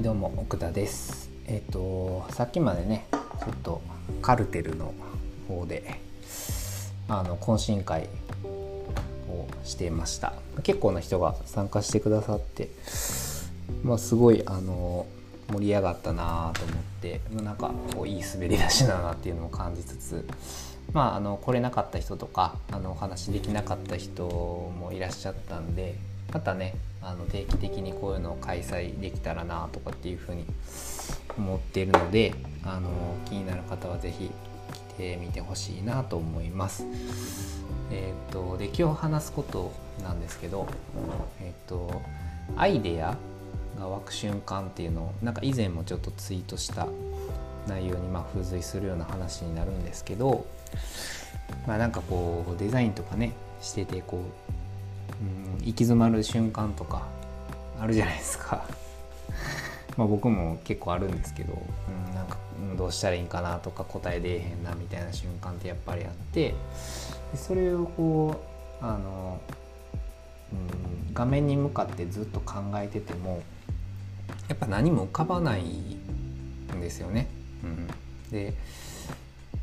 [0.00, 1.28] いどうも奥田です。
[1.46, 3.18] えっ、とさっきまでねちょ
[3.50, 3.82] っと
[4.22, 4.94] カルテルの
[5.46, 6.00] 方で
[7.06, 8.08] あの懇親会
[9.28, 10.32] をしていました。
[10.62, 12.70] 結構な人が参加してくださって
[13.84, 15.06] まあすごいあの
[15.52, 20.26] 盛り上がったなと思ってなんかこういい滑り出しだなっていうのを感じつつ
[20.94, 25.96] まああの来れなかった人とかあのお話できなかった人もいらっしゃったんで
[26.32, 30.44] またねあの定期的にこういうのを開催できたらなとかっていうふうに
[31.36, 32.90] 思っているのであの
[33.24, 34.30] 気になる方は是非
[34.90, 36.86] 来てみてほしいなと思います。
[37.92, 40.68] えーと、で今日話すことなんですけど、
[41.40, 42.00] えーと、
[42.56, 43.16] アイデア
[43.78, 46.86] が湧く瞬間っていうのをなんか以前もちょっとツイートした
[47.66, 50.46] 内容にま付随するような話になるんですけど、
[51.66, 54.50] まあ、なんかこうデザインとかねしててこう
[55.20, 57.06] うん行き詰まる瞬間とか
[57.78, 58.64] あるじゃないですか
[59.96, 62.38] ま僕も結構あるんですけど、うん、なんか
[62.76, 66.54] どうしたらいいんかなとか答え出えへんなみたいな瞬間ってやっぱりあってで
[67.36, 68.40] それをこ
[68.82, 69.40] うあの、
[70.52, 73.42] うん、画面に向かってずっと考えてても
[74.48, 77.28] やっぱ何も浮かばないんですよね。
[77.62, 77.88] うん、
[78.30, 78.54] で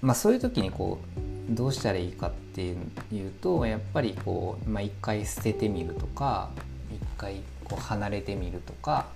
[0.00, 6.50] まあそういう時にこうどうしたらいいかっていうとやっぱりこう、まあ、一回捨ててみるとか
[6.90, 9.06] 一回こう離れてみるとか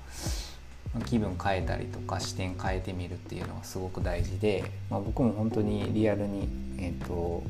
[1.07, 7.43] 気分変えたりとか視点変えてみるっていうのがすごく大事で、まあ、僕も本当にリアルに、えーと、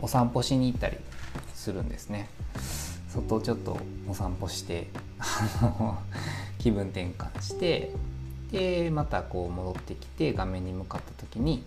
[0.00, 0.96] お散歩しに行ったり
[1.54, 2.28] するんですね。
[3.08, 4.88] 外ちょっとお散歩して
[6.58, 7.90] 気分転換して
[8.52, 11.64] でまたこう戻ってきて画面に向かった時に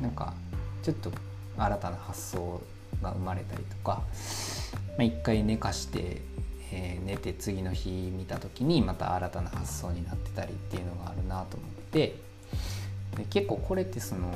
[0.00, 0.34] なんか
[0.82, 1.10] ちょっと
[1.56, 2.60] 新たな発想
[3.02, 4.02] が生まれたりとか、
[4.96, 6.22] まあ、一回寝かして、
[6.72, 12.16] えー、寝て次の日見た時にまた新たな発想になってたりっていうのがあるなと思って
[13.16, 14.34] で結構これってその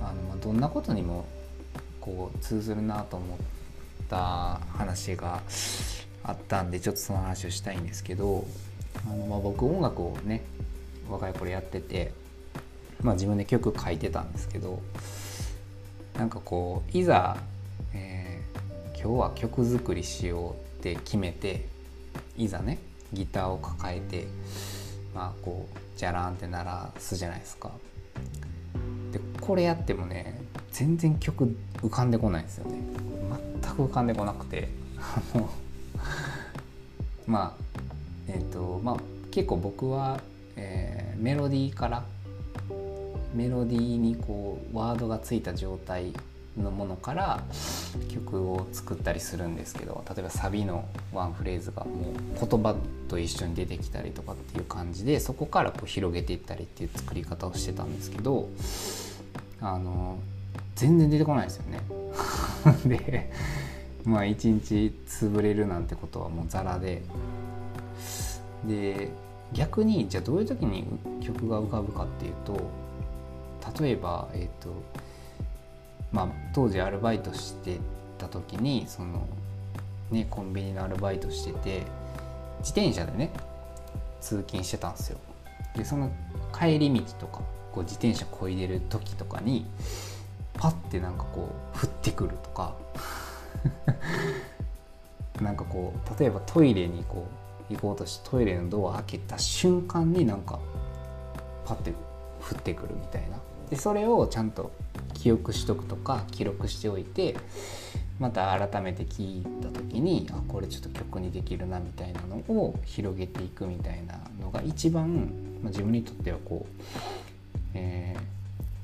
[0.00, 1.26] あのどんなことにも
[2.00, 3.38] こう通ずるなと思っ
[4.08, 5.42] た話が
[6.22, 8.46] あったんでちょっとその話をしたいんですけど
[9.06, 10.44] あの、まあ、僕音楽をね
[11.08, 12.12] 若い頃やってて、
[13.02, 14.80] まあ、自分で曲書いてたんですけど
[16.18, 17.36] なんかこういざ、
[17.94, 21.66] えー、今日は曲作りしようって決めて
[22.38, 22.78] いざね
[23.12, 24.26] ギターを抱えて
[25.14, 27.70] まあこうじゃらんって鳴らすじゃないですか。
[29.12, 30.40] でこれやってもね
[30.72, 32.78] 全然曲浮かんでこないんですよね。
[33.62, 34.68] 全く浮かんでこなくて
[37.26, 37.62] まあ
[38.28, 38.96] えっ、ー、とまあ
[39.30, 40.20] 結構僕は、
[40.56, 42.04] えー、メロディーから
[43.36, 46.12] メロディーにこうワードがついた状態
[46.56, 47.42] のものから
[48.08, 52.74] 曲を作ったりするんですけど例えばサビのワンフレーズがもう言葉
[53.08, 58.48] と一緒に出てきたりとかっていう感じでそこからこう広げていったりっていう作り方をしてたんですけど
[59.60, 60.18] あの
[60.74, 61.80] 全然出てこないですよね。
[62.86, 63.30] で
[64.04, 67.02] まあ一日潰れるなんてことはもうザラで
[68.66, 69.10] で
[69.52, 70.84] 逆にじゃあどういう時に
[71.20, 72.85] 曲が浮かぶかっていうと
[73.78, 74.70] 例えば、えーと
[76.12, 77.78] まあ、当時アルバイトして
[78.18, 79.26] た時にその、
[80.10, 81.82] ね、コンビニのアルバイトしてて
[82.60, 83.30] 自転車でね
[84.20, 85.18] 通勤してたんですよ。
[85.74, 86.10] でその
[86.58, 89.66] 帰り道とかこう自転車こいでる時とかに
[90.54, 92.74] パッてなんかこう降ってくるとか
[95.40, 97.26] なんかこう例えばトイレにこ
[97.70, 100.58] う行こうとしてトイレのドア開けた瞬間になんか
[101.66, 103.36] パッて降ってくるみたいな
[103.70, 104.72] でそれをちゃんと
[105.14, 107.36] 記憶しとくとか記録しておいて
[108.18, 115.14] また改めて聞いた時にあこれちょっと曲にできるなみたいなのを広げていくみたいなのが一番、
[115.62, 116.82] まあ、自分にとってはこう、
[117.74, 118.16] え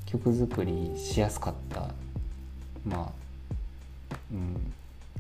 [0.06, 1.88] ー、曲作りしやすかった
[2.84, 3.12] まあ、
[4.32, 4.72] うん、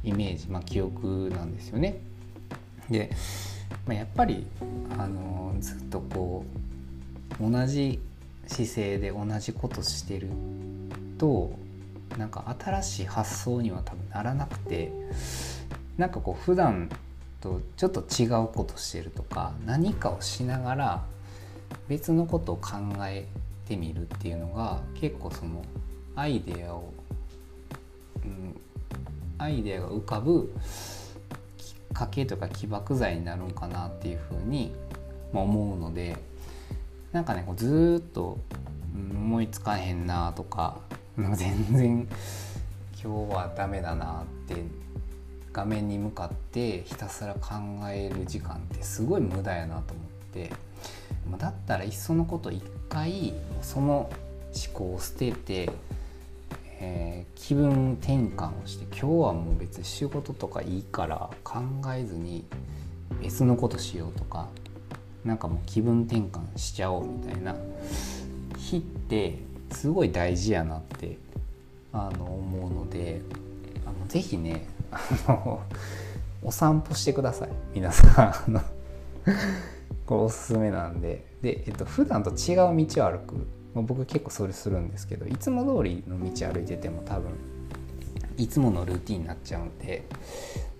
[0.04, 2.00] イメージ、まあ、記憶なんですよね。
[2.90, 3.10] で、
[3.86, 4.46] まあ、やっぱり
[4.98, 6.44] あのずっとこ
[7.40, 8.00] う同じ
[8.46, 10.28] 姿勢で同じことしてる
[11.18, 11.52] と
[12.18, 14.92] なんか新しい発想には多分ならなくて
[15.96, 16.90] なんかこう普段
[17.40, 21.04] とちょっと違うことしてるとか何かをしながら
[21.88, 22.72] 別のことを考
[23.02, 23.26] え
[23.68, 25.64] てみるっていうのが結構その
[26.14, 26.92] アイデアを、
[28.24, 28.60] うん、
[29.38, 30.52] アイデアが浮かぶ
[31.56, 34.74] きっかけとか起爆剤になるんかなっていうふうに
[35.32, 36.16] 思うので
[37.12, 38.38] なんかねこうずっと
[38.94, 40.80] 思いつかへんなとか
[41.16, 42.08] 全然
[43.02, 44.64] 今日はダメだなって
[45.52, 47.56] 画面に向かってひたすら考
[47.90, 50.50] える時間ってすごい無駄やなと思って
[51.38, 54.10] だったらいっそのこと一回その
[54.54, 55.70] 思考を捨てて、
[56.80, 61.60] えー、気分転換をして今日はもう別に仕事とかいいから考
[61.94, 62.44] えずに
[63.20, 64.48] 別のことしようとか
[65.24, 67.54] なんかもう気分転換しちゃおうみたいな。
[68.58, 69.38] 日って
[69.70, 71.18] すごい大事やなって
[71.92, 73.20] あの思うので
[73.84, 75.62] あのぜひねあの
[76.42, 77.48] お散歩してください。
[77.74, 78.52] 皆さん
[80.06, 81.24] これおすすめなんで。
[81.42, 83.34] で、えっと普段と違う道を歩く、
[83.74, 87.32] まあ、僕結構それするんですけどいつも通りの道歩いてても多分
[88.38, 90.04] いつものルーティンになっちゃうんで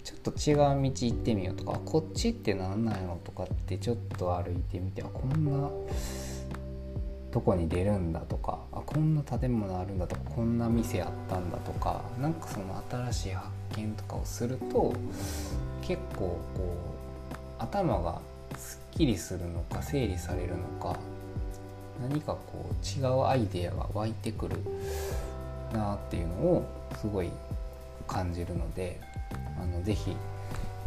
[0.05, 5.71] ちょっと違う道行ってみようとかこっちって何なんやろとかってちょっと歩いてみてあこんな
[7.31, 14.93] とこに出るんだとかあこんな建物あるんだとかこんな店あったんだとか何かその新しい発見とかをすると
[15.81, 16.77] 結構こ
[17.61, 18.21] う頭が
[18.57, 20.99] すっきりするのか整理されるのか
[22.01, 24.57] 何かこう違うアイデアが湧いてくる
[25.73, 26.65] なっていうのを
[27.01, 27.31] すごい
[28.07, 29.01] 感じるので
[29.63, 30.17] あのぜひ、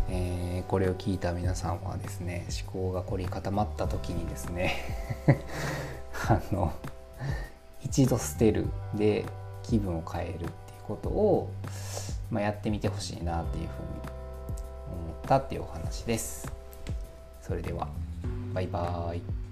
[0.09, 4.75] えー、これを聞いた皆さんはですね思考が凝り固まった時にですね
[6.27, 6.73] あの
[7.83, 9.25] 一度捨てるで
[9.63, 10.49] 気分を変えるっていう
[10.87, 11.49] ことを、
[12.29, 16.51] まあ、やってみてほしいなっていうふうに思ったっていうお話です。
[17.41, 17.87] それでは
[18.53, 19.44] バイバーイ。